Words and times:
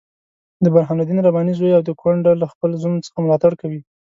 د 0.63 0.65
برهان 0.73 0.97
الدین 1.01 1.19
رباني 1.27 1.53
زوی 1.59 1.71
او 1.75 1.83
کونډه 2.01 2.31
له 2.41 2.45
خپل 2.51 2.69
زوم 2.81 2.93
څخه 3.05 3.17
ملاتړ 3.25 3.51
کوي. 3.61 3.81